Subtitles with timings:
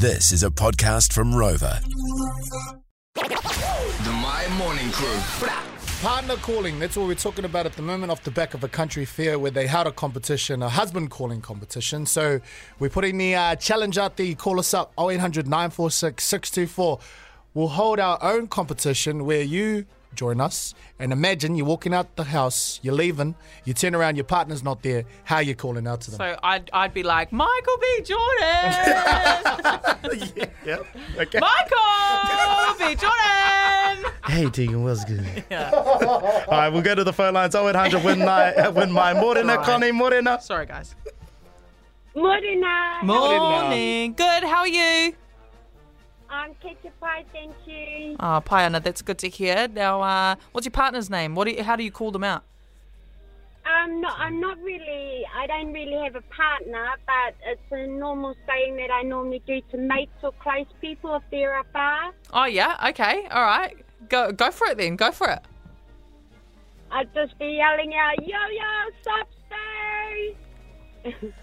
[0.00, 1.78] This is a podcast from Rova.
[3.12, 5.46] The Mai Morning Crew.
[6.00, 8.68] Partner calling, that's what we're talking about at the moment off the back of a
[8.68, 12.06] country fair where they had a competition, a husband calling competition.
[12.06, 12.40] So
[12.78, 14.24] we're putting the uh, challenge out there.
[14.24, 16.98] You call us up 0800 946 624.
[17.52, 22.24] We'll hold our own competition where you join us and imagine you're walking out the
[22.24, 23.34] house, you're leaving,
[23.64, 25.04] you turn around, your partner's not there.
[25.24, 26.18] How are you calling out to them?
[26.18, 28.02] So I'd, I'd be like, Michael B.
[28.02, 28.22] Jordan!
[30.36, 30.76] yeah, yeah.
[31.18, 31.38] Okay.
[31.40, 32.94] Michael B.
[32.96, 34.12] Jordan!
[34.26, 35.20] Hey, Tegan, what's good?
[35.50, 35.70] Yeah.
[35.70, 37.54] All right, we'll go to the phone lines.
[37.54, 39.14] 0800 win Mai, uh, win Mai.
[39.14, 40.40] Morena, Connie, Morena.
[40.40, 40.94] Sorry, guys.
[42.14, 42.98] Morena.
[43.02, 44.12] Morning.
[44.14, 44.44] Good.
[44.44, 45.14] How are you?
[46.30, 48.16] I'm Kei te pai, thank you.
[48.20, 49.66] Oh, Pai ana, that's good to hear.
[49.66, 51.34] Now, uh, what's your partner's name?
[51.34, 52.44] What do you, how do you call them out?
[53.66, 58.34] Um, no, I'm not really, I don't really have a partner, but it's a normal
[58.46, 62.12] saying that I normally do to mates or close people if they're afar.
[62.32, 62.76] Oh, yeah.
[62.90, 63.26] Okay.
[63.30, 63.76] All right.
[64.08, 64.96] Go, go for it then.
[64.96, 65.40] Go for it.
[66.92, 69.28] I'd just be yelling out, yo, yo, stop,
[71.04, 71.32] stay.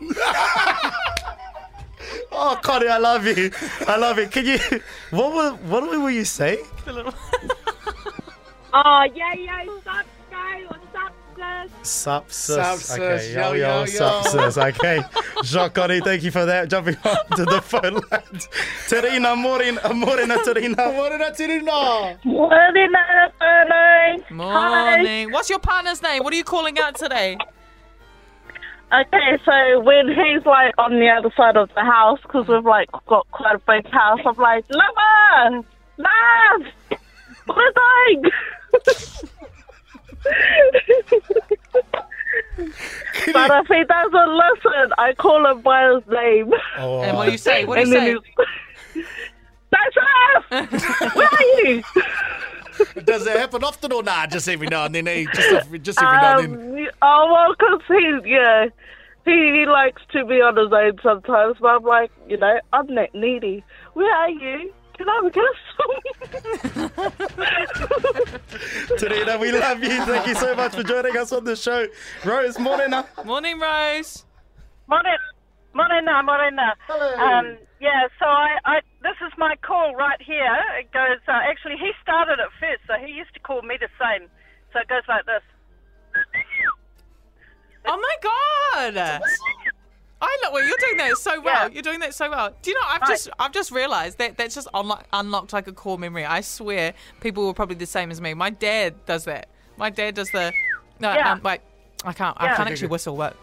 [2.42, 3.50] Oh, Connie, I love you.
[3.86, 4.30] I love it.
[4.30, 4.58] Can you,
[5.10, 6.64] what were, what were you saying?
[8.72, 11.90] Oh, yeah, yeah, stop, stay, or stop, sis.
[11.90, 12.54] Sup, sis.
[12.54, 12.92] Sup, sis.
[12.92, 14.56] Okay, Yo, yo, yo, yo, sup, sis.
[14.58, 15.00] Okay.
[15.42, 16.70] Jacques, Connie, thank you for that.
[16.70, 18.48] Jumping on to the phone lines.
[18.86, 20.94] Terina, Morena, Morena, Terina.
[20.94, 22.16] Morena, Tirina.
[22.24, 24.24] Morena, Morena.
[24.30, 25.32] Morning.
[25.32, 26.22] What's your partner's name?
[26.22, 27.38] What are you calling out today?
[28.92, 32.88] Okay, so when he's like on the other side of the house, because we've like
[33.06, 35.64] got quite a big house, I'm like, Love,
[35.96, 36.66] love,
[37.46, 38.32] what are you doing?
[43.32, 46.52] but if he doesn't listen, I call him by his name.
[46.78, 47.64] Oh, And what do you say?
[47.64, 48.16] What do you say?
[48.94, 49.04] he's,
[50.50, 51.82] Joseph, where are you?
[53.04, 54.30] Does it happen often or not?
[54.30, 55.06] Just every now and then.
[55.06, 55.24] eh?
[55.34, 56.69] Just, every- just every now and then.
[57.02, 58.66] Oh well, because he, yeah,
[59.24, 61.56] he, he likes to be on his own sometimes.
[61.60, 63.64] But I'm like, you know, I'm that needy.
[63.94, 64.72] Where are you?
[64.96, 65.58] Can I have a kiss?
[69.00, 70.04] Terina, we love you.
[70.04, 71.86] Thank you so much for joining us on the show.
[72.24, 73.06] Rose, Morena.
[73.24, 74.26] Morning, Rose.
[74.86, 75.16] Morning.
[75.72, 77.22] Morena, Morena, Morena.
[77.22, 80.58] Um, yeah, so I, I, this is my call right here.
[80.78, 81.20] It goes.
[81.26, 84.28] Uh, actually, he started it first, so he used to call me the same.
[84.72, 85.42] So it goes like this.
[87.86, 89.20] Oh my god!
[90.22, 90.52] I love.
[90.52, 91.68] Well, you're doing that so well.
[91.68, 91.72] Yeah.
[91.72, 92.54] You're doing that so well.
[92.60, 92.86] Do you know?
[92.86, 96.26] I've just I've just realised that that's just unlock, unlocked like a core memory.
[96.26, 98.34] I swear, people were probably the same as me.
[98.34, 99.48] My dad does that.
[99.78, 100.52] My dad does the.
[100.98, 101.32] No, Yeah.
[101.32, 101.60] um, wait.
[102.04, 102.36] I can't.
[102.38, 103.16] I can't actually whistle.
[103.16, 103.34] But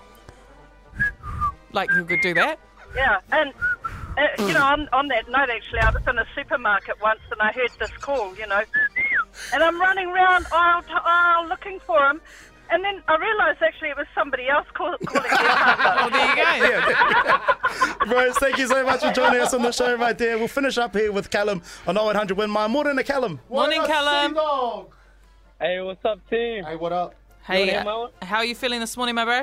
[1.74, 2.59] like you could do that.
[2.96, 3.54] Yeah, and
[4.18, 7.40] uh, you know, on, on that note, actually, I was in a supermarket once and
[7.42, 8.64] I heard this call, you know,
[9.54, 12.22] and I'm running around aisle to aisle looking for him,
[12.69, 16.17] and then I realised actually it was somebody else call, calling their Oh, partner.
[16.17, 18.16] there you go.
[18.16, 20.38] Rose, thank you so much for joining us on the show right there.
[20.38, 22.67] We'll finish up here with Callum on 0800 Win Mai.
[22.67, 23.39] Morena, Callum.
[23.50, 24.33] Morning, What Callum.
[24.33, 24.94] Dog?
[25.59, 26.63] Hey, what's up, team?
[26.63, 27.16] Hey, what up?
[27.45, 29.41] Hey, uh, how are you feeling this morning, my bro?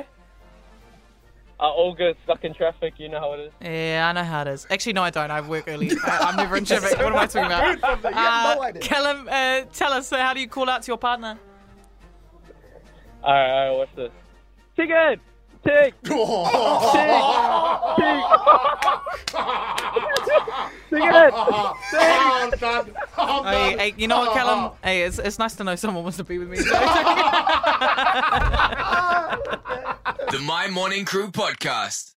[1.57, 3.51] Uh, all good, stuck in traffic, you know how it is.
[3.61, 4.67] Yeah, I know how it is.
[4.69, 5.31] Actually, no, I don't.
[5.31, 5.89] I work early.
[6.05, 6.97] I, I'm never in traffic.
[6.97, 7.75] What am I talking about?
[8.11, 8.71] You have no Uh.
[8.81, 11.37] Callum, uh, tell us, uh, how do you call out to your partner?
[13.25, 14.11] Alright, alright, watch this.
[14.75, 15.19] Chicken!
[15.65, 15.93] Tick!
[16.03, 16.15] Chicken!
[21.37, 22.91] Oh, God.
[23.17, 24.71] Oh, Hey, hey, you know what, Callum?
[24.83, 26.57] Hey, it's, it's nice to know someone wants to be with me.
[30.31, 32.14] The Mai Morning Crew podcast.